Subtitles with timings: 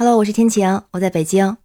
[0.00, 1.56] Hello，我是天晴，我在北京。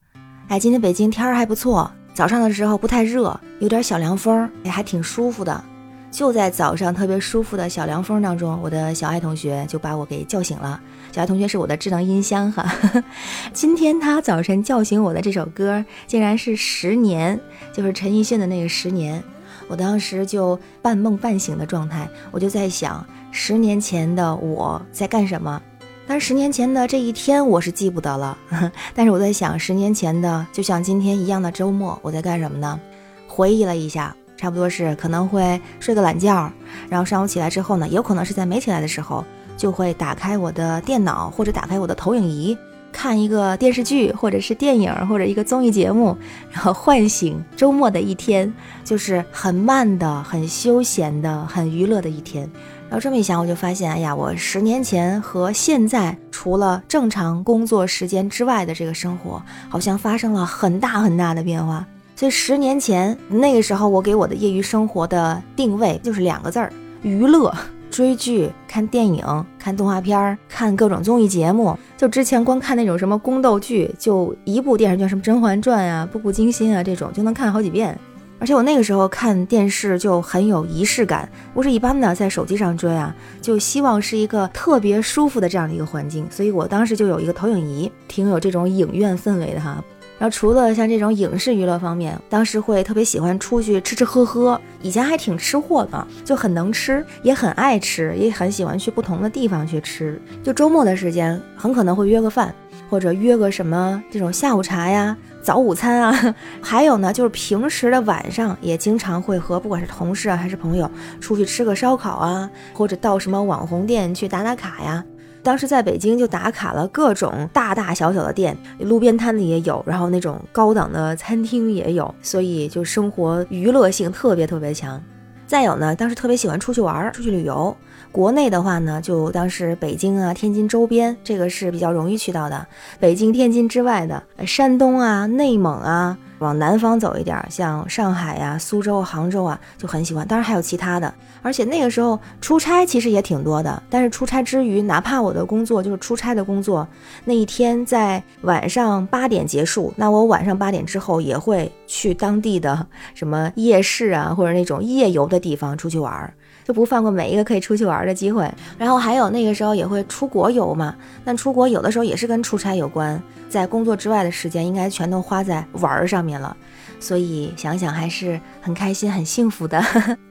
[0.48, 5.64] 哎，今天北京天儿还不错，早上的时候不太热，有点小凉风，也还挺舒服的。
[6.10, 10.82] 就在早上特别舒服的小凉风当中，我的小爱同学就把我给叫醒了。
[11.12, 12.66] 小爱同学是我的智能音箱哈。
[13.54, 17.38] 今天他早晨叫醒我的这首歌，竟然是《十年》，
[17.72, 19.22] 就是陈奕迅的那个《十年》。
[19.68, 25.62] 我当时就半梦半醒的状态，我就在想，十年前的我在干什么？
[26.06, 28.38] 但是十年前的这一天我是记不得了，
[28.94, 32.80] 但是我在想，十年前的就像今天一样的周末，我在干什么呢？
[33.28, 36.52] 回忆了一下，差不多是可能会睡个懒觉，
[36.90, 39.24] 然后上午起来之后呢，有可能是在没起来的时候，
[39.58, 42.56] 就会打开我的电脑或者打开我的投影仪，
[42.92, 46.16] 看一个电视剧或者是电影或者一个综艺节目，
[46.52, 52.48] 然后唤醒周末的一天，就是很慢的、很休闲的、很娱乐的一天。
[52.94, 61.84] 然后这么一想，我就发现，哎呀，我十年前和现在，除了正常工作时间之外的这个生活，好像发生了很大很大的变化。
[62.16, 67.52] 所以十年前那个时候，我给我的业余生活的定位就是两个字儿：娱乐。
[67.90, 69.24] 追剧、看电影、
[69.60, 71.78] 看动画片、看各种综艺节目。
[71.98, 77.98] 就之前光看那种什么宫斗剧，就一部电视剧，什么《甄嬛传》啊、《步步惊心》啊这种，就能看好几遍。
[78.44, 89.82] 而且我那个时候看电视就很有仪式感，不是一般的在手机上追啊，就希望是一个特别舒服的这样的一个环境，所以我当时就有一个投影仪，挺有这种影院氛围的哈。
[90.20, 100.22] 然后除了像这种影视娱乐方面，当时会特别喜欢出去吃吃喝喝，以前还挺吃货的，就很能吃，也很爱吃，也很喜欢去不同的地方去吃。
[100.44, 102.54] 就周末的时间，很可能会约个饭，
[102.90, 105.16] 或者约个什么这种下午茶呀。
[105.44, 115.04] 早午餐啊， 还有呢，就是平时的晚上也经常会和不管是同事啊还是朋友出去吃个烧烤啊，或者到什么网红店去打打卡呀。
[115.44, 125.04] 当时在北京就打卡了各种大大小小的店，路边摊子也有，然后那种高档的餐厅也有，所以就生活娱乐性特别特别强。
[125.46, 127.76] 再有呢，当时特别喜欢出去玩儿，出去旅游。
[128.12, 132.66] 国内的话呢，就当时北京啊、天津周边，这个是比较容易去到的。
[133.00, 140.28] 北京、天津之外的山东啊、内蒙啊，往南方走一点，像上海呀、苏州、杭州啊，就很喜欢。
[140.28, 141.12] 当然还有其他的，
[141.42, 143.82] 而且那个时候出差其实也挺多的。
[143.90, 146.86] 但是出差之余，哪怕我的工作就是出差的工作，
[147.24, 156.34] 那一天在晚上八点结束，那我晚上八点之后也会去当地的什么夜市啊，或者那种夜游的地方出去玩。
[156.66, 166.56] 就不放过每一个可以出去玩的机会，然后还有那个时候也会出国游嘛，但出国有的时候也是跟出差有关，在工作之外的时间应该全都花在玩上面了，
[167.00, 169.84] 所以想想还是很开心很幸福的。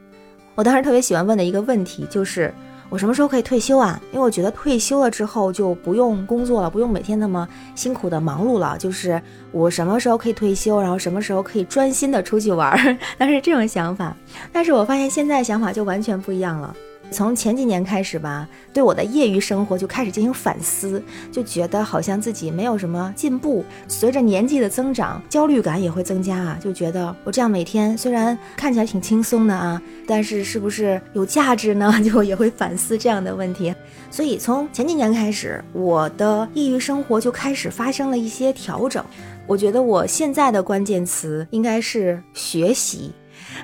[0.55, 2.53] 我当时特别喜欢问的一个问题就是。
[2.91, 3.99] 我什么时候可以退休啊？
[4.13, 8.77] 因为我觉得退休了之后就不用工作了，不用每天那么辛苦的忙碌了。
[8.77, 9.19] 就是
[9.51, 12.79] 我什么时候可以退休，然后什么时候可以专心的出去玩，
[13.17, 14.15] 但是这种想法。
[14.53, 16.77] 但是我发现现在想法就完全不一样了。
[17.13, 23.65] 从前几年开始吧，对我的业余生活就开始进行反思，就觉得好像自己没有什么进步。
[23.87, 31.93] 随着年纪的增长，焦虑感也会增加啊，就觉得我这样每天虽然看起来挺轻松的啊，但是是不是有价值呢？
[32.03, 33.75] 就也会反思这样的问题。
[34.11, 39.05] 所以从前几年开始，我的业余生活就开始发生了一些调整。
[39.47, 43.13] 我觉得我现在的关键词应该是学习。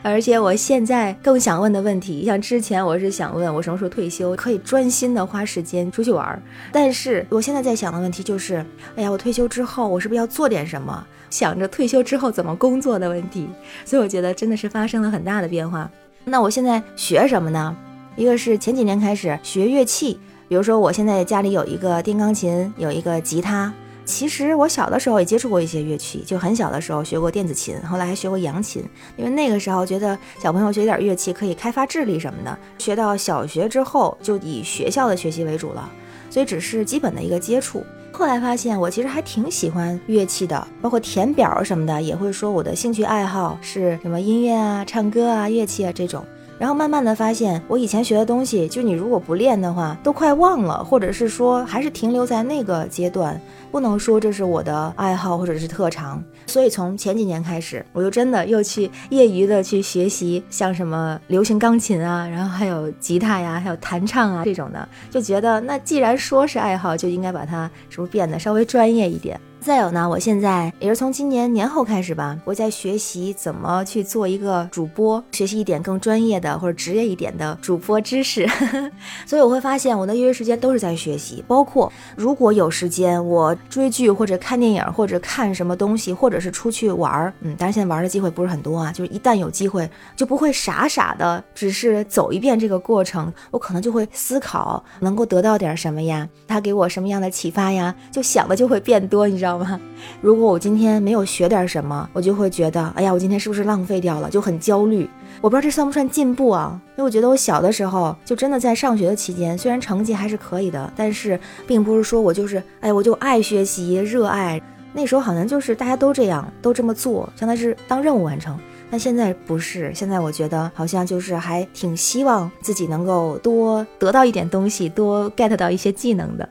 [0.03, 6.43] 而且我现在更想问的问题，像之前我是想问我什么时候退休，可以专心的花时间出去玩儿。
[6.72, 8.65] 但是我现在在想的问题就是，
[8.97, 11.06] 哎呀，我退休之后我是不是要做点什么？
[11.31, 13.49] 想着退休之后怎么工作的问题。
[13.84, 15.91] 所以我觉得真的是发生了很大的变化。
[16.25, 17.77] 那我现在学什么呢？
[18.17, 20.19] 一个是前几年开始学乐器，
[20.49, 23.72] 比如说我现在家里有一个电钢琴，有一个吉他。
[24.09, 28.83] 其实我小的时候也接触过一些乐器，就很小的时候学过电子琴，后来还学过扬琴。
[29.19, 32.59] 因为那个时候觉得小朋友学点乐器可以开发智力什么的。
[32.79, 35.87] 学到小学之后就以学校的学习为主了，
[36.31, 37.85] 所以只是基本的一个接触。
[38.11, 46.25] 后来发现我其实还挺喜欢乐器的，包括填表什么的也会说我的兴趣爱好是什么音乐啊、唱歌啊、乐器啊这种。
[46.58, 53.40] 然后慢慢的发现，我以前学的东西，就你如果不练的话，都快忘了，或者是说还是停留在那个阶段，
[53.70, 56.22] 不能说这是我的爱好或者是特长。
[56.46, 69.38] 所以从前几年开始，我就真的又去业余的去学习，像什么流行钢琴啊，然后还有吉他呀，还有弹唱啊这种的，就觉得那既然说是爱好，就应该把它是不是变得稍微专业一点。
[69.60, 78.49] 再有呢，我现在也是从今年年后开始吧，我在学习怎么去做一个主播，学习一点更专业的或者职业一点的主播知识。
[79.26, 88.90] 所以我会发现，我的业余时间都是在学习，包括如果有时间，我追剧或者看电影或者看什么东西，或者是出去玩儿，嗯，但是现在玩的机会不是很多啊。
[88.93, 99.48] 就是一旦有机会，就不会傻傻的只是走一遍这个过程，我可能就会思考能够得到点什么呀，他给我什么样的启发呀，就想的就会变多，你知道。
[99.56, 99.81] 知道吗？
[100.21, 104.29] 如果我今天没有学点什么，我就会觉得，哎呀，我今天是不是浪费掉了？
[104.29, 105.09] 就很焦虑。
[105.41, 106.81] 我不知道这算不算进步啊？
[106.97, 114.61] 因为我觉得我小的时候就真的在上学的期间，虽然成绩还是可以的，但是并不是说我就是，哎，我就爱学习、热爱。
[114.93, 118.59] 那时候好像就是大家都这样，都这么做，相当是当任务完成。
[118.91, 126.49] 但现在不是，现在我觉得好像就是还挺希望自己能够多得到一点东西，多 get 到一些技能的。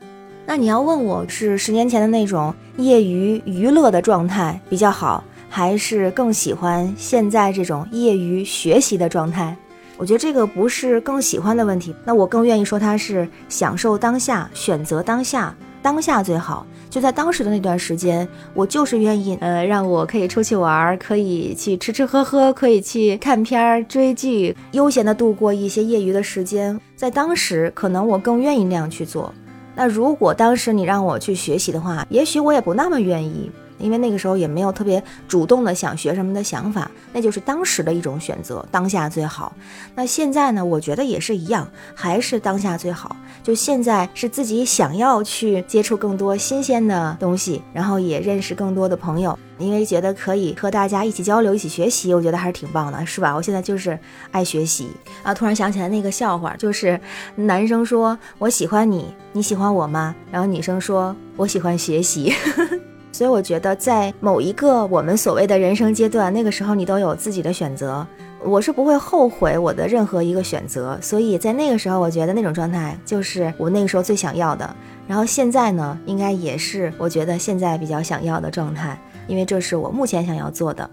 [0.50, 9.54] 那你要问我是十年前的那种业余娱乐的状态比较好，还是更喜欢现在这种业余学习的状态？
[9.98, 16.66] 我觉得这个不是更喜欢的问题，那我更愿意说它是享受当下，选择当下，当下最好。
[16.88, 26.80] 就在当时的那段时间，我就是愿意，呃，让我可以出去玩，可以去吃吃喝喝，可以去看片儿、追剧，悠闲的度过一些业余的时间。
[26.96, 29.30] 在当时，可能我更愿意那样去做。
[29.78, 33.48] 那如果当时你让我去学习的话，也许我也不那么愿意。
[33.78, 39.52] 因为那个时候也没有特别主动的想学什么的想法，那就是当时的一种选择，当下最好。
[39.94, 40.64] 那现在呢？
[40.64, 43.16] 我觉得也是一样，还是当下最好。
[43.42, 53.34] 就现在是自己想要去接触更多新鲜的东西，然后也认识更多的朋友，因为觉得可以和大家一起交流、一起学习，我觉得还是挺棒的，是吧？
[53.34, 53.98] 我现在就是
[54.30, 54.88] 爱学习
[55.22, 55.32] 啊！
[55.32, 57.00] 突然想起来那个笑话，就是
[57.36, 60.14] 男生说我喜欢你，你喜欢我吗？
[60.30, 62.34] 然后女生说我喜欢学习。
[63.18, 68.06] 所以我觉得，在某一个我们所谓的人生阶段，那个时候你都有自己的选择。
[68.44, 70.96] 我是不会后悔我的任何一个选择。
[71.02, 74.76] 所以在那个时候，我觉得那种状态就是我那个时候最想要的。
[75.08, 80.88] 然后现在呢，应该也是我觉得现在比较想要的状态，因为这是我目前想要做的。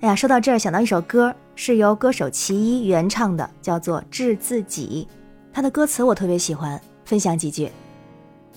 [0.00, 5.08] 哎呀，说到这儿，想到一首歌，是由歌手齐一原唱的，叫做《致自己》。
[5.50, 7.70] 他的歌词我特别喜欢，分享几句。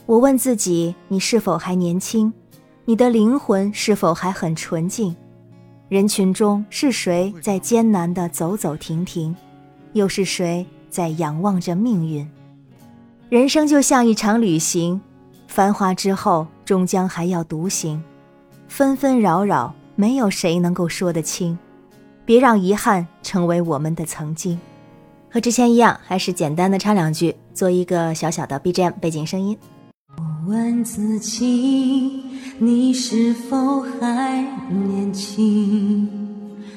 [0.05, 2.33] 我问自己，你是否还年轻？
[2.89, 5.13] 你的灵魂是否还很纯净？
[5.89, 9.35] 人群中是谁在艰难地走走停停？
[9.91, 12.25] 又是谁在仰望着命运？
[13.27, 15.01] 人生就像一场旅行，
[15.49, 18.01] 繁华之后终将还要独行，
[18.69, 21.59] 纷纷扰扰，没有谁能够说得清。
[22.23, 24.57] 别让遗憾成为我们的曾经。
[25.29, 29.57] 和之前一样，还是简单的唱两句，做一个小小的 BGM 背景声音。
[30.47, 32.23] 问自己，
[32.57, 36.07] 你是否还年轻？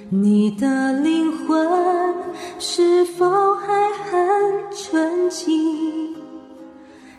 [0.08, 1.56] 你的灵魂
[2.58, 4.20] 是否还很
[4.74, 6.16] 纯净？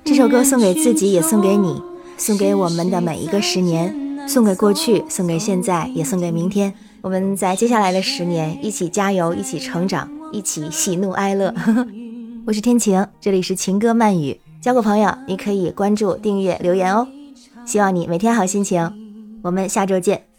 [0.03, 1.81] 这首歌送给自己，也送给你，
[2.17, 6.73] 送给我们的每一个十年，送给过去，送给现在，也送给明天。
[6.99, 11.55] 我们在接下来的十年一起加油，一起成长，一起喜怒哀乐。
[12.45, 14.37] 我是天晴，这里是情歌慢语。
[14.61, 17.07] 交个朋友，你可以关注、订阅、留言哦。
[17.65, 18.91] 希望你每天好心情，
[19.41, 20.30] 我们下周见。